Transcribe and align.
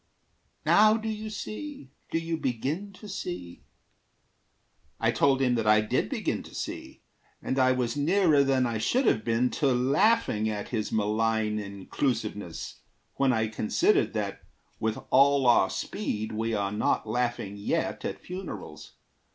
Now 0.65 0.97
do 0.97 1.07
you 1.07 1.29
see? 1.29 1.91
Do 2.09 2.17
you 2.17 2.35
begin 2.35 2.91
to 2.93 3.07
see?" 3.07 3.61
I 4.99 5.11
told 5.11 5.43
him 5.43 5.53
that 5.53 5.67
I 5.67 5.81
did 5.81 6.09
begin 6.09 6.41
to 6.41 6.55
see; 6.55 7.03
And 7.39 7.59
I 7.59 7.73
was 7.73 7.95
nearer 7.95 8.43
than 8.43 8.65
I 8.65 8.79
should 8.79 9.05
have 9.05 9.23
been 9.23 9.51
To 9.51 9.67
laughing 9.67 10.49
at 10.49 10.69
his 10.69 10.91
malign 10.91 11.59
inclusiveness, 11.59 12.79
When 13.17 13.31
I 13.31 13.47
considered 13.47 14.13
that, 14.13 14.41
with 14.79 14.97
all 15.11 15.45
our 15.45 15.69
speed, 15.69 16.31
We 16.31 16.55
are 16.55 16.71
not 16.71 17.07
laughing 17.07 17.57
yet 17.57 18.03
at 18.03 18.17
funerals. 18.23 18.93